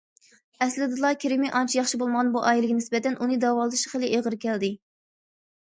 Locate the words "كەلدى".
4.47-4.73